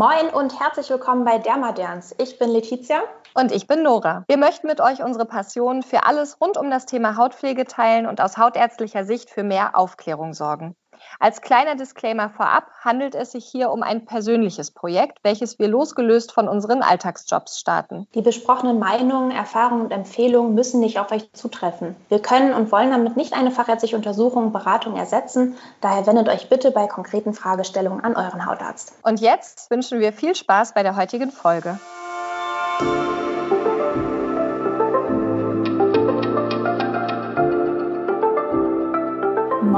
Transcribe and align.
Moin 0.00 0.30
und 0.32 0.58
herzlich 0.58 0.88
willkommen 0.88 1.26
bei 1.26 1.36
Dermaderns. 1.36 2.14
Ich 2.16 2.38
bin 2.38 2.48
Letizia. 2.48 3.02
Und 3.34 3.52
ich 3.52 3.66
bin 3.66 3.82
Nora. 3.82 4.24
Wir 4.28 4.38
möchten 4.38 4.66
mit 4.66 4.80
euch 4.80 5.02
unsere 5.02 5.26
Passion 5.26 5.82
für 5.82 6.06
alles 6.06 6.40
rund 6.40 6.56
um 6.56 6.70
das 6.70 6.86
Thema 6.86 7.18
Hautpflege 7.18 7.66
teilen 7.66 8.06
und 8.06 8.22
aus 8.22 8.38
hautärztlicher 8.38 9.04
Sicht 9.04 9.28
für 9.28 9.42
mehr 9.42 9.76
Aufklärung 9.76 10.32
sorgen. 10.32 10.74
Als 11.18 11.40
kleiner 11.40 11.74
Disclaimer 11.74 12.30
vorab 12.30 12.64
handelt 12.80 13.14
es 13.14 13.32
sich 13.32 13.44
hier 13.44 13.70
um 13.70 13.82
ein 13.82 14.04
persönliches 14.04 14.70
Projekt, 14.70 15.18
welches 15.22 15.58
wir 15.58 15.68
losgelöst 15.68 16.32
von 16.32 16.48
unseren 16.48 16.82
Alltagsjobs 16.82 17.58
starten. 17.58 18.06
Die 18.14 18.22
besprochenen 18.22 18.78
Meinungen, 18.78 19.30
Erfahrungen 19.30 19.82
und 19.82 19.90
Empfehlungen 19.90 20.54
müssen 20.54 20.80
nicht 20.80 20.98
auf 20.98 21.12
euch 21.12 21.32
zutreffen. 21.32 21.96
Wir 22.08 22.20
können 22.20 22.52
und 22.52 22.72
wollen 22.72 22.90
damit 22.90 23.16
nicht 23.16 23.34
eine 23.34 23.50
fachärztliche 23.50 23.96
Untersuchung, 23.96 24.52
Beratung 24.52 24.96
ersetzen. 24.96 25.56
Daher 25.80 26.06
wendet 26.06 26.28
euch 26.28 26.48
bitte 26.48 26.70
bei 26.70 26.86
konkreten 26.86 27.34
Fragestellungen 27.34 28.02
an 28.04 28.16
euren 28.16 28.46
Hautarzt. 28.46 28.92
Und 29.02 29.20
jetzt 29.20 29.70
wünschen 29.70 30.00
wir 30.00 30.12
viel 30.12 30.34
Spaß 30.34 30.74
bei 30.74 30.82
der 30.82 30.96
heutigen 30.96 31.30
Folge. 31.30 31.78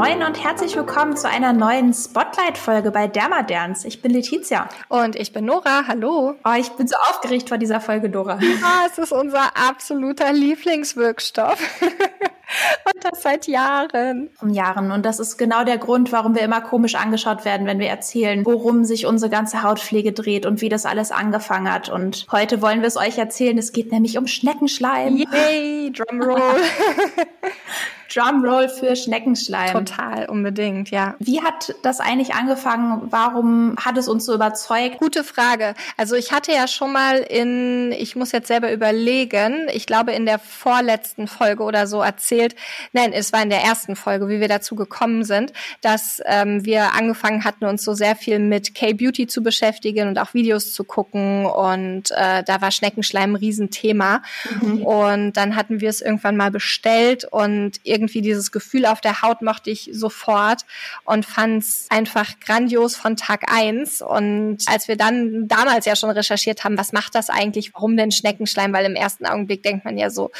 Moin 0.02 0.24
und 0.24 0.42
herzlich 0.42 0.74
willkommen 0.74 1.16
zu 1.16 1.28
einer 1.28 1.52
neuen 1.52 1.94
Spotlight-Folge 1.94 2.90
bei 2.90 3.06
Dermaderns. 3.06 3.84
Ich 3.84 4.02
bin 4.02 4.10
Letizia. 4.10 4.68
Und 4.88 5.14
ich 5.14 5.32
bin 5.32 5.44
Nora. 5.44 5.84
Hallo. 5.86 6.34
Oh, 6.44 6.54
ich 6.58 6.70
bin 6.70 6.88
so 6.88 6.96
aufgeregt 7.08 7.48
vor 7.48 7.56
dieser 7.56 7.80
Folge, 7.80 8.10
Dora. 8.10 8.40
Ah, 8.64 8.88
es 8.90 8.98
ist 8.98 9.12
unser 9.12 9.56
absoluter 9.56 10.32
Lieblingswirkstoff. 10.32 11.56
Und 11.80 13.04
das 13.04 13.22
seit 13.22 13.46
Jahren. 13.46 14.28
Um 14.40 14.50
Jahren. 14.50 14.90
Und 14.90 15.06
das 15.06 15.20
ist 15.20 15.38
genau 15.38 15.62
der 15.62 15.78
Grund, 15.78 16.10
warum 16.10 16.34
wir 16.34 16.42
immer 16.42 16.62
komisch 16.62 16.96
angeschaut 16.96 17.44
werden, 17.44 17.68
wenn 17.68 17.78
wir 17.78 17.88
erzählen, 17.88 18.44
worum 18.44 18.84
sich 18.84 19.06
unsere 19.06 19.30
ganze 19.30 19.62
Hautpflege 19.62 20.10
dreht 20.10 20.46
und 20.46 20.60
wie 20.62 20.68
das 20.68 20.84
alles 20.84 21.12
angefangen 21.12 21.72
hat. 21.72 21.88
Und 21.88 22.26
heute 22.32 22.60
wollen 22.60 22.80
wir 22.80 22.88
es 22.88 22.96
euch 22.96 23.18
erzählen. 23.18 23.56
Es 23.56 23.72
geht 23.72 23.92
nämlich 23.92 24.18
um 24.18 24.26
Schneckenschleim. 24.26 25.16
Yay, 25.16 25.92
Drumroll. 25.92 26.40
Drumroll 28.14 28.68
für 28.68 28.94
Schneckenschleim. 28.94 29.72
Total, 29.72 30.28
unbedingt, 30.28 30.90
ja. 30.90 31.14
Wie 31.18 31.42
hat 31.42 31.74
das 31.82 32.00
eigentlich 32.00 32.34
angefangen? 32.34 33.08
Warum 33.10 33.76
hat 33.76 33.96
es 33.96 34.08
uns 34.08 34.24
so 34.24 34.34
überzeugt? 34.34 34.98
Gute 34.98 35.24
Frage. 35.24 35.74
Also 35.96 36.14
ich 36.14 36.32
hatte 36.32 36.52
ja 36.52 36.68
schon 36.68 36.92
mal 36.92 37.18
in, 37.18 37.92
ich 37.92 38.16
muss 38.16 38.32
jetzt 38.32 38.48
selber 38.48 38.72
überlegen, 38.72 39.68
ich 39.72 39.86
glaube 39.86 40.12
in 40.12 40.26
der 40.26 40.38
vorletzten 40.38 41.26
Folge 41.26 41.62
oder 41.62 41.86
so 41.86 42.00
erzählt, 42.00 42.54
nein, 42.92 43.12
es 43.12 43.32
war 43.32 43.42
in 43.42 43.50
der 43.50 43.62
ersten 43.62 43.96
Folge, 43.96 44.28
wie 44.28 44.40
wir 44.40 44.48
dazu 44.48 44.74
gekommen 44.74 45.24
sind, 45.24 45.52
dass 45.80 46.20
ähm, 46.26 46.64
wir 46.64 46.92
angefangen 46.94 47.44
hatten, 47.44 47.64
uns 47.64 47.82
so 47.82 47.94
sehr 47.94 48.16
viel 48.16 48.38
mit 48.38 48.74
K-Beauty 48.74 49.26
zu 49.26 49.42
beschäftigen 49.42 50.08
und 50.08 50.18
auch 50.18 50.34
Videos 50.34 50.72
zu 50.72 50.84
gucken 50.84 51.46
und 51.46 52.10
äh, 52.10 52.42
da 52.44 52.60
war 52.60 52.70
Schneckenschleim 52.70 53.32
ein 53.32 53.36
Riesenthema. 53.36 54.22
Mhm. 54.60 54.82
Und 54.82 55.32
dann 55.34 55.56
hatten 55.56 55.80
wir 55.80 55.88
es 55.88 56.00
irgendwann 56.00 56.36
mal 56.36 56.50
bestellt 56.50 57.24
und 57.24 57.80
irgendwie 57.82 58.01
irgendwie 58.02 58.20
dieses 58.20 58.50
Gefühl 58.50 58.84
auf 58.86 59.00
der 59.00 59.22
Haut 59.22 59.42
mochte 59.42 59.70
ich 59.70 59.88
sofort 59.92 60.62
und 61.04 61.24
fand 61.24 61.62
es 61.62 61.86
einfach 61.88 62.40
grandios 62.40 62.96
von 62.96 63.16
Tag 63.16 63.52
eins. 63.52 64.02
Und 64.02 64.58
als 64.66 64.88
wir 64.88 64.96
dann 64.96 65.46
damals 65.46 65.86
ja 65.86 65.94
schon 65.94 66.10
recherchiert 66.10 66.64
haben, 66.64 66.76
was 66.76 66.92
macht 66.92 67.14
das 67.14 67.30
eigentlich, 67.30 67.72
warum 67.74 67.96
denn 67.96 68.10
Schneckenschleim? 68.10 68.72
Weil 68.72 68.86
im 68.86 68.96
ersten 68.96 69.24
Augenblick 69.24 69.62
denkt 69.62 69.84
man 69.84 69.96
ja 69.98 70.10
so, 70.10 70.30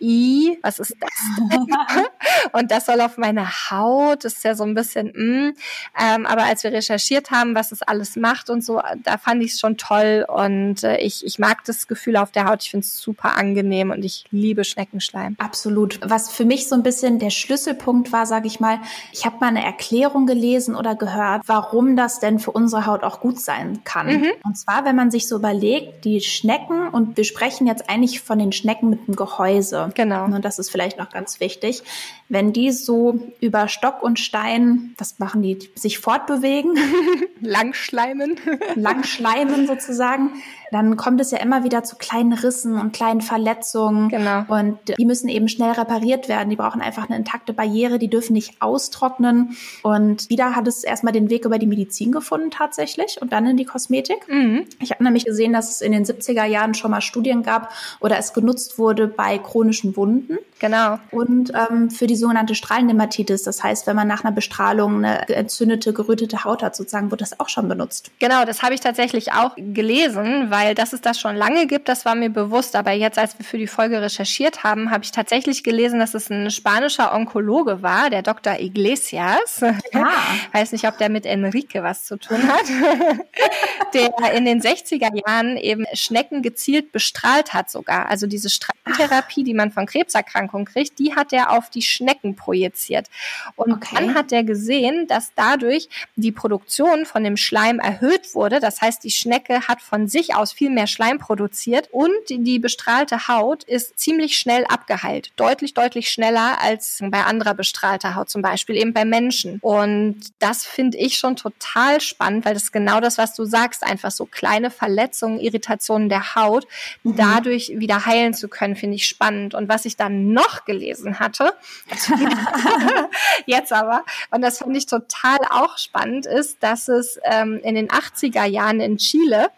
i, 0.00 0.58
was 0.62 0.78
ist 0.78 0.96
das? 0.98 1.10
und 2.52 2.70
das 2.70 2.86
soll 2.86 3.00
auf 3.00 3.18
meine 3.18 3.46
Haut, 3.70 4.24
das 4.24 4.34
ist 4.34 4.44
ja 4.44 4.54
so 4.54 4.64
ein 4.64 4.74
bisschen, 4.74 5.08
mm. 5.08 5.54
ähm, 6.00 6.26
aber 6.26 6.44
als 6.44 6.64
wir 6.64 6.72
recherchiert 6.72 7.30
haben, 7.30 7.54
was 7.54 7.72
es 7.72 7.82
alles 7.82 8.16
macht 8.16 8.48
und 8.48 8.64
so, 8.64 8.80
da 9.02 9.18
fand 9.18 9.42
ich 9.42 9.52
es 9.52 9.60
schon 9.60 9.76
toll 9.76 10.24
und 10.26 10.82
äh, 10.84 10.96
ich, 10.98 11.24
ich 11.26 11.38
mag 11.38 11.64
das 11.64 11.86
Gefühl 11.86 12.16
auf 12.16 12.30
der 12.30 12.46
Haut. 12.46 12.62
Ich 12.62 12.70
finde 12.70 12.84
es 12.84 12.98
super 12.98 13.36
angenehm 13.36 13.90
und 13.90 14.04
ich 14.04 14.24
liebe 14.30 14.64
Schneckenschleim. 14.64 15.36
Absolut. 15.38 16.00
Was 16.02 16.30
für 16.30 16.44
mich 16.44 16.68
so 16.68 16.74
ein 16.74 16.82
bisschen 16.82 17.09
bisschen 17.10 17.18
der 17.18 17.30
Schlüsselpunkt 17.30 18.12
war, 18.12 18.26
sage 18.26 18.46
ich 18.46 18.60
mal, 18.60 18.78
ich 19.12 19.26
habe 19.26 19.36
mal 19.40 19.48
eine 19.48 19.64
Erklärung 19.64 20.26
gelesen 20.26 20.76
oder 20.76 20.94
gehört, 20.94 21.42
warum 21.46 21.96
das 21.96 22.20
denn 22.20 22.38
für 22.38 22.50
unsere 22.52 22.86
Haut 22.86 23.02
auch 23.02 23.20
gut 23.20 23.40
sein 23.40 23.80
kann. 23.84 24.06
Mhm. 24.06 24.30
Und 24.44 24.56
zwar, 24.56 24.84
wenn 24.84 24.96
man 24.96 25.10
sich 25.10 25.28
so 25.28 25.36
überlegt, 25.36 26.04
die 26.04 26.20
Schnecken, 26.20 26.88
und 26.88 27.16
wir 27.16 27.24
sprechen 27.24 27.66
jetzt 27.66 27.88
eigentlich 27.88 28.20
von 28.20 28.38
den 28.38 28.52
Schnecken 28.52 28.90
mit 28.90 29.06
dem 29.06 29.16
Gehäuse. 29.16 29.90
Genau. 29.94 30.24
Und 30.24 30.44
das 30.44 30.58
ist 30.58 30.70
vielleicht 30.70 30.98
noch 30.98 31.10
ganz 31.10 31.40
wichtig. 31.40 31.82
Wenn 32.28 32.52
die 32.52 32.70
so 32.70 33.18
über 33.40 33.68
Stock 33.68 34.02
und 34.02 34.18
Stein, 34.18 34.94
was 34.98 35.18
machen 35.18 35.42
die, 35.42 35.58
sich 35.74 35.98
fortbewegen? 35.98 36.78
Langschleimen. 37.40 38.36
Langschleimen 38.74 39.66
sozusagen 39.66 40.30
dann 40.70 40.96
kommt 40.96 41.20
es 41.20 41.30
ja 41.30 41.38
immer 41.38 41.64
wieder 41.64 41.82
zu 41.82 41.96
kleinen 41.96 42.32
Rissen 42.32 42.78
und 42.78 42.92
kleinen 42.92 43.20
Verletzungen. 43.20 44.08
Genau. 44.08 44.44
Und 44.48 44.78
die 44.98 45.04
müssen 45.04 45.28
eben 45.28 45.48
schnell 45.48 45.72
repariert 45.72 46.28
werden. 46.28 46.48
Die 46.48 46.56
brauchen 46.56 46.80
einfach 46.80 46.99
eine 47.04 47.16
intakte 47.16 47.52
Barriere, 47.52 47.98
die 47.98 48.08
dürfen 48.08 48.32
nicht 48.32 48.60
austrocknen. 48.60 49.56
Und 49.82 50.28
wieder 50.30 50.56
hat 50.56 50.66
es 50.68 50.84
erstmal 50.84 51.12
den 51.12 51.30
Weg 51.30 51.44
über 51.44 51.58
die 51.58 51.66
Medizin 51.66 52.12
gefunden 52.12 52.50
tatsächlich 52.50 53.18
und 53.20 53.32
dann 53.32 53.46
in 53.46 53.56
die 53.56 53.64
Kosmetik. 53.64 54.28
Mhm. 54.28 54.66
Ich 54.80 54.90
habe 54.90 55.04
nämlich 55.04 55.24
gesehen, 55.24 55.52
dass 55.52 55.70
es 55.70 55.80
in 55.80 55.92
den 55.92 56.04
70er 56.04 56.44
Jahren 56.44 56.74
schon 56.74 56.90
mal 56.90 57.00
Studien 57.00 57.42
gab 57.42 57.72
oder 58.00 58.18
es 58.18 58.32
genutzt 58.32 58.78
wurde 58.78 59.06
bei 59.06 59.38
chronischen 59.38 59.96
Wunden. 59.96 60.38
Genau. 60.58 60.98
Und 61.10 61.52
ähm, 61.54 61.90
für 61.90 62.06
die 62.06 62.16
sogenannte 62.16 62.54
Strahlendermatitis, 62.54 63.42
das 63.42 63.62
heißt, 63.62 63.86
wenn 63.86 63.96
man 63.96 64.06
nach 64.06 64.24
einer 64.24 64.32
Bestrahlung 64.32 65.04
eine 65.04 65.28
entzündete, 65.28 65.92
gerötete 65.92 66.44
Haut 66.44 66.62
hat, 66.62 66.76
sozusagen, 66.76 67.10
wird 67.10 67.22
das 67.22 67.40
auch 67.40 67.48
schon 67.48 67.68
benutzt. 67.68 68.10
Genau, 68.18 68.44
das 68.44 68.62
habe 68.62 68.74
ich 68.74 68.80
tatsächlich 68.80 69.32
auch 69.32 69.56
gelesen, 69.56 70.50
weil 70.50 70.74
dass 70.74 70.92
es 70.92 71.00
das 71.00 71.18
schon 71.18 71.34
lange 71.34 71.66
gibt, 71.66 71.88
das 71.88 72.04
war 72.04 72.14
mir 72.14 72.30
bewusst. 72.30 72.76
Aber 72.76 72.92
jetzt, 72.92 73.18
als 73.18 73.38
wir 73.38 73.44
für 73.44 73.58
die 73.58 73.66
Folge 73.66 74.02
recherchiert 74.02 74.62
haben, 74.62 74.90
habe 74.90 75.04
ich 75.04 75.12
tatsächlich 75.12 75.64
gelesen, 75.64 75.98
dass 75.98 76.14
es 76.14 76.30
ein 76.30 76.50
spanischer 76.90 77.14
Onkologe 77.14 77.82
war, 77.82 78.10
der 78.10 78.22
Dr. 78.22 78.58
Iglesias. 78.60 79.62
Ah. 79.62 80.12
Weiß 80.52 80.72
nicht, 80.72 80.86
ob 80.86 80.98
der 80.98 81.08
mit 81.08 81.26
Enrique 81.26 81.82
was 81.82 82.04
zu 82.04 82.16
tun 82.16 82.42
hat. 82.48 82.64
der 83.94 84.32
in 84.34 84.44
den 84.44 84.60
60er 84.60 85.10
Jahren 85.26 85.56
eben 85.56 85.84
Schnecken 85.94 86.42
gezielt 86.42 86.92
bestrahlt 86.92 87.54
hat 87.54 87.70
sogar. 87.70 88.08
Also 88.08 88.26
diese 88.26 88.50
Strahlentherapie, 88.50 89.44
die 89.44 89.54
man 89.54 89.70
von 89.70 89.86
Krebserkrankungen 89.86 90.40
Erkrankung 90.50 90.64
kriegt, 90.64 90.98
die 90.98 91.14
hat 91.14 91.32
er 91.32 91.50
auf 91.50 91.70
die 91.70 91.82
Schnecken 91.82 92.36
projiziert. 92.36 93.08
Und 93.56 93.72
okay. 93.72 93.96
dann 93.96 94.14
hat 94.14 94.32
er 94.32 94.44
gesehen, 94.44 95.06
dass 95.06 95.32
dadurch 95.34 95.88
die 96.16 96.32
Produktion 96.32 97.06
von 97.06 97.24
dem 97.24 97.36
Schleim 97.36 97.78
erhöht 97.78 98.34
wurde. 98.34 98.60
Das 98.60 98.80
heißt, 98.80 99.04
die 99.04 99.10
Schnecke 99.10 99.68
hat 99.68 99.80
von 99.80 100.08
sich 100.08 100.34
aus 100.34 100.52
viel 100.52 100.70
mehr 100.70 100.86
Schleim 100.86 101.18
produziert 101.18 101.88
und 101.92 102.10
die 102.28 102.58
bestrahlte 102.58 103.28
Haut 103.28 103.64
ist 103.64 103.98
ziemlich 103.98 104.38
schnell 104.38 104.64
abgeheilt. 104.66 105.32
Deutlich, 105.36 105.74
deutlich 105.74 106.08
schneller 106.08 106.60
als 106.60 106.69
bei 107.10 107.24
anderer 107.24 107.54
bestrahlter 107.54 108.14
Haut, 108.14 108.30
zum 108.30 108.42
Beispiel 108.42 108.76
eben 108.76 108.92
bei 108.92 109.04
Menschen. 109.04 109.58
Und 109.60 110.20
das 110.38 110.64
finde 110.64 110.98
ich 110.98 111.18
schon 111.18 111.36
total 111.36 112.00
spannend, 112.00 112.44
weil 112.44 112.54
das 112.54 112.64
ist 112.64 112.72
genau 112.72 113.00
das, 113.00 113.18
was 113.18 113.34
du 113.34 113.44
sagst, 113.44 113.82
einfach 113.82 114.10
so 114.10 114.26
kleine 114.26 114.70
Verletzungen, 114.70 115.40
Irritationen 115.40 116.08
der 116.08 116.34
Haut, 116.34 116.66
mhm. 117.02 117.16
dadurch 117.16 117.72
wieder 117.74 118.06
heilen 118.06 118.34
zu 118.34 118.48
können, 118.48 118.76
finde 118.76 118.96
ich 118.96 119.06
spannend. 119.06 119.54
Und 119.54 119.68
was 119.68 119.84
ich 119.84 119.96
dann 119.96 120.32
noch 120.32 120.64
gelesen 120.64 121.18
hatte. 121.18 121.54
Jetzt 123.46 123.72
aber, 123.72 124.04
und 124.30 124.42
das 124.42 124.58
finde 124.58 124.78
ich 124.78 124.86
total 124.86 125.38
auch 125.50 125.78
spannend, 125.78 126.26
ist, 126.26 126.62
dass 126.62 126.88
es 126.88 127.18
ähm, 127.24 127.60
in 127.62 127.74
den 127.74 127.88
80er 127.88 128.44
Jahren 128.44 128.80
in 128.80 128.96
Chile 128.98 129.48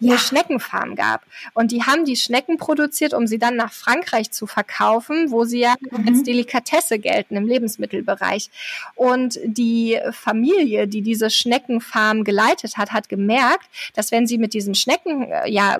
ja. 0.00 0.12
eine 0.12 0.18
Schneckenfarm 0.18 0.94
gab. 0.94 1.22
Und 1.54 1.72
die 1.72 1.84
haben 1.84 2.04
die 2.04 2.16
Schnecken 2.16 2.56
produziert, 2.56 3.14
um 3.14 3.26
sie 3.26 3.38
dann 3.38 3.56
nach 3.56 3.72
Frankreich 3.72 4.30
zu 4.30 4.46
verkaufen, 4.46 5.30
wo 5.30 5.44
sie 5.44 5.60
ja 5.60 5.74
mhm. 5.80 6.08
als 6.08 6.22
Delikatesse 6.22 6.98
gelten 6.98 7.36
im 7.36 7.46
Lebensmittelbereich. 7.46 8.50
Und 8.94 9.38
die 9.44 9.98
Familie, 10.12 10.88
die 10.88 11.02
diese 11.02 11.30
Schneckenfarm 11.30 12.24
geleitet 12.24 12.76
hat, 12.76 12.92
hat 12.92 13.08
gemerkt, 13.08 13.68
dass 13.94 14.12
wenn 14.12 14.26
sie 14.26 14.38
mit 14.38 14.54
diesen 14.54 14.74
Schnecken 14.74 15.30
äh, 15.30 15.50
ja 15.50 15.78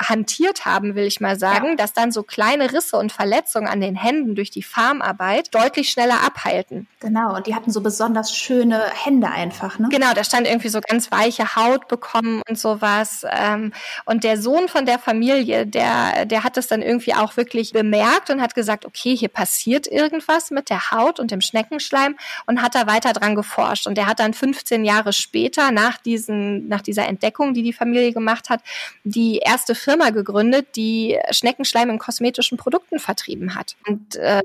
hantiert 0.00 0.64
haben, 0.64 0.94
will 0.94 1.04
ich 1.04 1.20
mal 1.20 1.38
sagen, 1.38 1.68
ja. 1.70 1.74
dass 1.76 1.92
dann 1.92 2.12
so 2.12 2.22
kleine 2.22 2.72
Risse 2.72 2.96
und 2.96 3.12
Verletzungen 3.12 3.68
an 3.68 3.80
den 3.80 3.96
Händen 3.96 4.34
durch 4.34 4.50
die 4.50 4.62
Farmarbeit 4.62 5.54
deutlich 5.54 5.90
schneller 5.90 6.22
abhalten. 6.24 6.86
Genau, 7.00 7.36
und 7.36 7.46
die 7.46 7.54
hatten 7.54 7.70
so 7.70 7.80
besonders 7.80 8.34
schöne 8.34 8.82
Hände 9.04 9.28
einfach, 9.28 9.78
ne? 9.78 9.88
Genau, 9.90 10.12
da 10.14 10.24
stand 10.24 10.46
irgendwie 10.46 10.68
so 10.68 10.80
ganz 10.80 11.10
weiche 11.10 11.56
Haut 11.56 11.88
bekommen 11.88 12.42
und 12.48 12.58
sowas. 12.58 13.24
Äh, 13.24 13.53
Ähm, 13.54 13.72
und 14.04 14.24
der 14.24 14.40
Sohn 14.40 14.68
von 14.68 14.86
der 14.86 14.98
Familie, 14.98 15.66
der, 15.66 16.26
der 16.26 16.44
hat 16.44 16.56
das 16.56 16.66
dann 16.66 16.82
irgendwie 16.82 17.14
auch 17.14 17.36
wirklich 17.36 17.72
bemerkt 17.72 18.30
und 18.30 18.40
hat 18.40 18.54
gesagt, 18.54 18.84
okay, 18.84 19.16
hier 19.16 19.28
passiert 19.28 19.86
irgendwas 19.86 20.50
mit 20.50 20.70
der 20.70 20.90
Haut 20.90 21.20
und 21.20 21.30
dem 21.30 21.40
Schneckenschleim 21.40 22.16
und 22.46 22.62
hat 22.62 22.74
da 22.74 22.86
weiter 22.86 23.12
dran 23.12 23.34
geforscht. 23.34 23.86
Und 23.86 23.96
der 23.96 24.06
hat 24.06 24.20
dann 24.20 24.34
15 24.34 24.84
Jahre 24.84 25.12
später 25.12 25.70
nach 25.70 25.98
diesen, 25.98 26.68
nach 26.68 26.80
dieser 26.80 27.06
Entdeckung, 27.06 27.54
die 27.54 27.62
die 27.62 27.72
Familie 27.72 28.12
gemacht 28.12 28.50
hat, 28.50 28.60
die 29.04 29.38
erste 29.38 29.74
Firma 29.74 30.10
gegründet, 30.10 30.76
die 30.76 31.18
Schneckenschleim 31.30 31.90
in 31.90 31.98
kosmetischen 31.98 32.58
Produkten 32.58 32.98
vertrieben 32.98 33.54
hat. 33.54 33.76
Und 33.86 34.16
äh, 34.16 34.42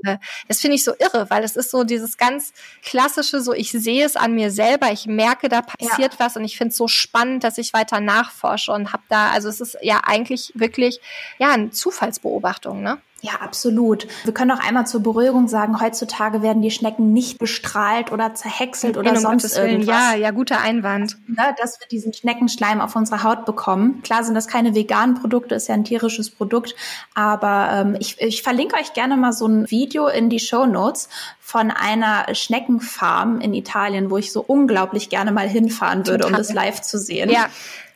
das 0.48 0.60
finde 0.60 0.76
ich 0.76 0.84
so 0.84 0.92
irre, 0.98 1.28
weil 1.30 1.44
es 1.44 1.56
ist 1.56 1.70
so 1.70 1.84
dieses 1.84 2.16
ganz 2.16 2.52
klassische, 2.82 3.40
so 3.40 3.52
ich 3.52 3.70
sehe 3.70 4.04
es 4.04 4.16
an 4.16 4.34
mir 4.34 4.50
selber, 4.50 4.90
ich 4.92 5.06
merke, 5.06 5.48
da 5.48 5.62
passiert 5.62 6.14
ja. 6.14 6.18
was 6.18 6.36
und 6.36 6.44
ich 6.44 6.56
finde 6.56 6.70
es 6.72 6.76
so 6.76 6.88
spannend, 6.88 7.44
dass 7.44 7.58
ich 7.58 7.72
weiter 7.72 8.00
nachforsche 8.00 8.72
und 8.72 8.92
habe 8.92 8.99
da, 9.08 9.30
also 9.30 9.48
es 9.48 9.60
ist 9.60 9.76
ja 9.82 10.00
eigentlich 10.04 10.52
wirklich 10.54 11.00
ja 11.38 11.50
eine 11.50 11.70
Zufallsbeobachtung, 11.70 12.82
ne? 12.82 12.98
Ja, 13.22 13.32
absolut. 13.40 14.06
Wir 14.24 14.32
können 14.32 14.50
auch 14.50 14.60
einmal 14.60 14.86
zur 14.86 15.02
Beruhigung 15.02 15.46
sagen, 15.46 15.80
heutzutage 15.80 16.40
werden 16.40 16.62
die 16.62 16.70
Schnecken 16.70 17.12
nicht 17.12 17.38
bestrahlt 17.38 18.12
oder 18.12 18.34
zerhäckselt 18.34 18.96
oder 18.96 19.10
um 19.10 19.18
sonst 19.18 19.56
irgendwas. 19.58 19.94
Ja, 19.94 20.14
ja, 20.14 20.30
guter 20.30 20.60
Einwand. 20.62 21.18
Ne, 21.28 21.54
dass 21.60 21.78
wir 21.80 21.86
diesen 21.88 22.14
Schneckenschleim 22.14 22.80
auf 22.80 22.96
unserer 22.96 23.22
Haut 23.22 23.44
bekommen. 23.44 24.00
Klar 24.02 24.24
sind 24.24 24.34
das 24.34 24.48
keine 24.48 24.74
veganen 24.74 25.16
Produkte, 25.16 25.54
ist 25.54 25.68
ja 25.68 25.74
ein 25.74 25.84
tierisches 25.84 26.30
Produkt, 26.30 26.74
aber 27.14 27.68
ähm, 27.72 27.96
ich, 28.00 28.18
ich 28.20 28.42
verlinke 28.42 28.76
euch 28.76 28.94
gerne 28.94 29.18
mal 29.18 29.34
so 29.34 29.46
ein 29.46 29.70
Video 29.70 30.06
in 30.06 30.30
die 30.30 30.40
Show 30.40 30.64
Notes 30.64 31.10
von 31.40 31.70
einer 31.70 32.34
Schneckenfarm 32.34 33.40
in 33.40 33.52
Italien, 33.52 34.10
wo 34.10 34.16
ich 34.16 34.32
so 34.32 34.40
unglaublich 34.40 35.10
gerne 35.10 35.32
mal 35.32 35.48
hinfahren 35.48 36.06
würde, 36.06 36.24
Total. 36.24 36.32
um 36.32 36.38
das 36.38 36.54
live 36.54 36.80
zu 36.80 36.98
sehen. 36.98 37.28
Ja 37.28 37.48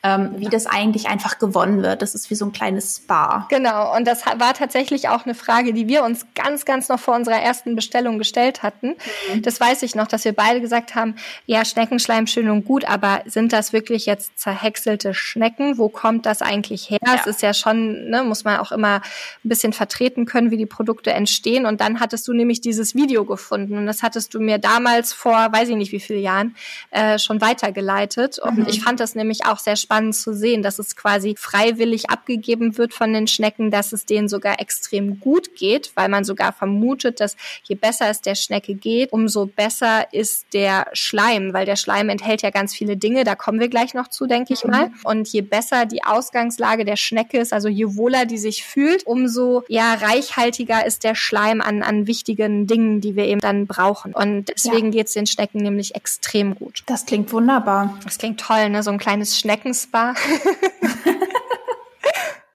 ähm, 0.04 0.34
wie 0.36 0.50
das 0.50 0.66
eigentlich 0.66 1.08
einfach 1.08 1.38
gewonnen 1.38 1.82
wird. 1.82 2.02
Das 2.02 2.14
ist 2.14 2.28
wie 2.28 2.34
so 2.34 2.44
ein 2.44 2.52
kleines 2.52 2.96
Spa. 2.98 3.46
Genau, 3.48 3.96
und 3.96 4.06
das 4.06 4.26
war 4.26 4.52
tatsächlich 4.52 5.08
auch 5.08 5.24
eine 5.24 5.34
Frage, 5.34 5.72
die 5.72 5.88
wir 5.88 6.04
uns 6.04 6.26
ganz, 6.34 6.66
ganz 6.66 6.90
noch 6.90 7.00
vor 7.00 7.14
unserer 7.14 7.40
ersten 7.40 7.74
Bestellung 7.74 8.18
gestellt 8.18 8.62
hatten. 8.62 8.96
Mhm. 9.32 9.40
Das 9.40 9.58
weiß 9.58 9.82
ich 9.82 9.94
noch, 9.94 10.06
dass 10.06 10.26
wir 10.26 10.34
beide 10.34 10.60
gesagt 10.60 10.94
haben, 10.94 11.16
ja, 11.46 11.64
Schneckenschleim 11.64 12.26
schön 12.26 12.50
und 12.50 12.66
gut, 12.66 12.84
aber 12.84 13.22
sind 13.24 13.54
das 13.54 13.72
wirklich 13.72 14.04
jetzt 14.04 14.38
zerhäckselte 14.38 15.14
Schnecken? 15.14 15.78
Wo 15.78 15.88
kommt 15.88 16.26
das 16.26 16.42
eigentlich 16.42 16.90
her? 16.90 16.98
Ja. 17.04 17.14
Es 17.18 17.26
ist 17.26 17.40
ja 17.40 17.54
schon, 17.54 18.10
ne, 18.10 18.22
muss 18.24 18.44
man 18.44 18.58
auch 18.58 18.72
immer 18.72 18.96
ein 18.96 19.48
bisschen 19.48 19.72
vertreten 19.72 20.26
können, 20.26 20.50
wie 20.50 20.58
die 20.58 20.66
Produkte 20.66 21.12
entstehen. 21.12 21.64
Und 21.64 21.80
dann 21.80 22.00
hattest 22.00 22.28
du 22.28 22.34
nämlich 22.34 22.60
dieses 22.60 22.94
Video 22.94 23.24
gefunden 23.24 23.78
und 23.78 23.86
das 23.86 24.02
hattest 24.02 24.34
du 24.34 24.40
mir 24.40 24.58
damals 24.58 25.14
vor, 25.14 25.48
weiß 25.50 25.70
ich 25.70 25.76
nicht 25.76 25.92
wie 25.92 26.00
viele 26.00 26.18
Jahren, 26.18 26.54
äh, 26.90 27.18
schon 27.18 27.40
weitergeleitet. 27.40 28.38
Und 28.38 28.58
mhm. 28.58 28.66
ich 28.68 28.82
fand 28.82 29.00
das 29.00 29.14
nämlich 29.14 29.46
auch 29.46 29.58
sehr 29.58 29.76
spannend 29.76 29.93
spannend 29.94 30.16
zu 30.16 30.34
sehen, 30.34 30.62
dass 30.62 30.80
es 30.80 30.96
quasi 30.96 31.36
freiwillig 31.38 32.10
abgegeben 32.10 32.76
wird 32.78 32.92
von 32.92 33.12
den 33.12 33.28
Schnecken, 33.28 33.70
dass 33.70 33.92
es 33.92 34.06
denen 34.06 34.28
sogar 34.28 34.60
extrem 34.60 35.20
gut 35.20 35.54
geht, 35.54 35.92
weil 35.94 36.08
man 36.08 36.24
sogar 36.24 36.52
vermutet, 36.52 37.20
dass 37.20 37.36
je 37.62 37.76
besser 37.76 38.10
es 38.10 38.20
der 38.20 38.34
Schnecke 38.34 38.74
geht, 38.74 39.12
umso 39.12 39.46
besser 39.46 40.12
ist 40.12 40.46
der 40.52 40.86
Schleim, 40.92 41.52
weil 41.52 41.64
der 41.64 41.76
Schleim 41.76 42.08
enthält 42.08 42.42
ja 42.42 42.50
ganz 42.50 42.74
viele 42.74 42.96
Dinge, 42.96 43.22
da 43.22 43.36
kommen 43.36 43.60
wir 43.60 43.68
gleich 43.68 43.94
noch 43.94 44.08
zu, 44.08 44.26
denke 44.26 44.52
ich 44.52 44.64
mal. 44.64 44.90
Und 45.04 45.28
je 45.28 45.42
besser 45.42 45.86
die 45.86 46.02
Ausgangslage 46.02 46.84
der 46.84 46.96
Schnecke 46.96 47.38
ist, 47.38 47.52
also 47.52 47.68
je 47.68 47.94
wohler 47.94 48.26
die 48.26 48.38
sich 48.38 48.64
fühlt, 48.64 49.06
umso 49.06 49.62
ja 49.68 49.94
reichhaltiger 49.94 50.84
ist 50.84 51.04
der 51.04 51.14
Schleim 51.14 51.60
an, 51.60 51.82
an 51.82 52.08
wichtigen 52.08 52.66
Dingen, 52.66 53.00
die 53.00 53.14
wir 53.14 53.26
eben 53.26 53.40
dann 53.40 53.68
brauchen. 53.68 54.12
Und 54.12 54.48
deswegen 54.48 54.86
ja. 54.86 54.98
geht 54.98 55.06
es 55.06 55.12
den 55.12 55.26
Schnecken 55.26 55.58
nämlich 55.58 55.94
extrem 55.94 56.56
gut. 56.56 56.82
Das 56.86 57.06
klingt 57.06 57.32
wunderbar. 57.32 57.96
Das 58.02 58.18
klingt 58.18 58.40
toll, 58.40 58.70
ne? 58.70 58.82
So 58.82 58.90
ein 58.90 58.98
kleines 58.98 59.38
Schneckens 59.38 59.83
Spa. 59.84 60.14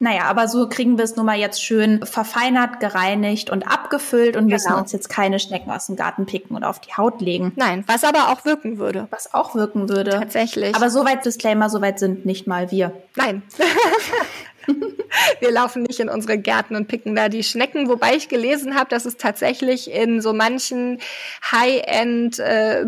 Naja, 0.01 0.23
aber 0.23 0.47
so 0.47 0.69
kriegen 0.69 0.97
wir 0.97 1.03
es 1.03 1.17
nun 1.17 1.25
mal 1.25 1.37
jetzt 1.37 1.61
schön 1.61 2.05
verfeinert, 2.05 2.79
gereinigt 2.79 3.49
und 3.49 3.63
abgefüllt 3.63 4.37
und 4.37 4.43
genau. 4.43 4.53
müssen 4.53 4.73
uns 4.73 4.93
jetzt 4.93 5.09
keine 5.09 5.39
Schnecken 5.39 5.69
aus 5.71 5.87
dem 5.87 5.97
Garten 5.97 6.25
picken 6.25 6.55
und 6.55 6.63
auf 6.63 6.79
die 6.79 6.93
Haut 6.93 7.19
legen. 7.19 7.51
Nein, 7.57 7.83
was 7.85 8.05
aber 8.05 8.29
auch 8.29 8.45
wirken 8.45 8.77
würde. 8.77 9.09
Was 9.11 9.33
auch 9.33 9.55
wirken 9.55 9.89
würde. 9.89 10.11
Tatsächlich. 10.11 10.73
Aber 10.73 10.89
soweit 10.89 11.25
Disclaimer, 11.25 11.69
soweit 11.69 11.99
sind 11.99 12.25
nicht 12.25 12.47
mal 12.47 12.71
wir. 12.71 12.93
Nein. 13.17 13.43
Wir 15.39 15.51
laufen 15.51 15.83
nicht 15.83 15.99
in 15.99 16.09
unsere 16.09 16.37
Gärten 16.37 16.75
und 16.75 16.87
picken 16.87 17.15
da 17.15 17.29
die 17.29 17.43
Schnecken, 17.43 17.89
wobei 17.89 18.15
ich 18.15 18.29
gelesen 18.29 18.75
habe, 18.75 18.89
dass 18.89 19.05
es 19.05 19.17
tatsächlich 19.17 19.91
in 19.91 20.21
so 20.21 20.33
manchen 20.33 20.99
High-End 21.51 22.39
äh, 22.39 22.85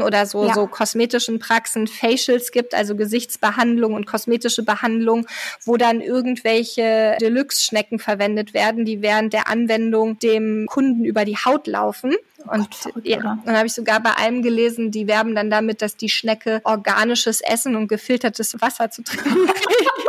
oder 0.00 0.26
so, 0.26 0.46
ja. 0.46 0.54
so 0.54 0.66
kosmetischen 0.66 1.38
Praxen 1.38 1.86
Facials 1.86 2.52
gibt, 2.52 2.74
also 2.74 2.94
Gesichtsbehandlung 2.96 3.94
und 3.94 4.06
kosmetische 4.06 4.62
Behandlung, 4.62 5.26
wo 5.64 5.76
dann 5.76 6.00
irgendwelche 6.00 7.16
Deluxe-Schnecken 7.20 7.98
verwendet 7.98 8.54
werden, 8.54 8.84
die 8.84 9.02
während 9.02 9.32
der 9.32 9.48
Anwendung 9.48 10.18
dem 10.18 10.66
Kunden 10.68 11.04
über 11.04 11.24
die 11.24 11.36
Haut 11.36 11.66
laufen. 11.66 12.14
Oh 12.46 12.52
und 12.52 12.68
Gott, 12.82 13.04
ja, 13.04 13.38
dann 13.44 13.56
habe 13.56 13.66
ich 13.66 13.72
sogar 13.72 14.00
bei 14.00 14.16
einem 14.16 14.42
gelesen, 14.42 14.90
die 14.90 15.06
werben 15.06 15.34
dann 15.34 15.50
damit, 15.50 15.82
dass 15.82 15.96
die 15.96 16.08
Schnecke 16.08 16.60
organisches 16.64 17.40
Essen 17.40 17.74
und 17.76 17.88
gefiltertes 17.88 18.60
Wasser 18.60 18.90
zu 18.90 19.02
trinken 19.02 19.46
kriegt. 19.46 20.03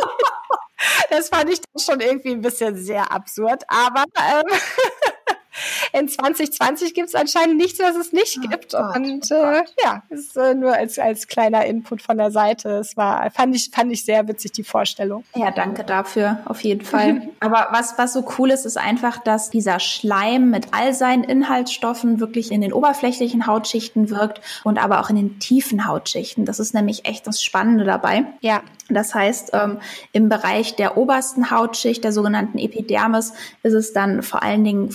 Das 1.10 1.30
fand 1.30 1.50
ich 1.50 1.60
dann 1.62 1.82
schon 1.82 2.00
irgendwie 2.00 2.32
ein 2.32 2.42
bisschen 2.42 2.76
sehr 2.76 3.12
absurd, 3.12 3.64
aber 3.68 4.06
ähm, 4.16 4.44
in 5.94 6.07
2020 6.07 6.94
gibt 6.94 7.10
es 7.10 7.16
anscheinend 7.16 7.57
nichts, 7.57 7.80
was 7.80 7.96
es 7.96 8.13
nicht 8.13 8.40
oh 8.44 8.48
gibt. 8.48 8.72
Gott, 8.72 8.96
und 8.96 9.28
oh 9.31 9.36
äh, 9.36 9.63
ja, 9.84 10.04
ist 10.10 10.36
äh, 10.38 10.54
nur 10.54 10.74
als, 10.74 11.00
als 11.00 11.28
kleiner 11.28 11.66
Input 11.66 12.02
von 12.02 12.18
der 12.18 12.31
Seite. 12.31 12.69
Es 12.78 12.98
war, 12.98 13.30
fand 13.31 13.56
ich, 13.56 13.72
fand 13.72 13.92
ich 13.92 14.06
sehr 14.06 14.28
witzig, 14.28 14.52
die 14.54 14.63
Vorstellung. 14.63 15.24
Ja, 15.36 15.52
danke 15.52 15.84
dafür, 15.84 16.40
auf 16.46 16.62
jeden 16.62 16.86
Fall. 16.86 17.30
Aber 17.40 17.68
was, 17.72 17.98
was 17.98 18.13
so 18.13 18.25
cool 18.38 18.52
ist, 18.52 18.66
ist 18.66 18.78
einfach, 18.78 19.18
dass 19.19 19.50
dieser 19.50 19.80
Schleim 19.80 20.50
mit 20.50 20.68
all 20.72 20.94
seinen 20.94 21.24
Inhaltsstoffen 21.24 22.19
wirklich 22.19 22.51
in 22.51 22.62
den 22.62 22.74
oberflächlichen 22.74 23.48
Hautschichten 23.48 24.10
wirkt 24.10 24.42
und 24.63 24.78
aber 24.78 25.00
auch 25.00 25.10
in 25.10 25.16
den 25.16 25.40
tiefen 25.40 25.88
Hautschichten. 25.88 26.46
Das 26.46 26.60
ist 26.60 26.74
nämlich 26.74 27.06
echt 27.06 27.28
das 27.28 27.44
Spannende 27.44 27.86
dabei. 27.86 28.25
Ja. 28.42 28.62
Das 28.88 29.16
heißt, 29.16 29.51
ähm, 29.54 29.80
im 30.12 30.30
Bereich 30.30 30.75
der 30.75 30.96
obersten 30.96 31.50
Hautschicht, 31.50 32.04
der 32.04 32.12
sogenannten 32.12 32.60
Epidermis, 32.60 33.34
ist 33.63 33.74
es 33.74 33.94
dann 33.94 34.22
vor 34.22 34.44
allen 34.44 34.63
Dingen 34.63 34.92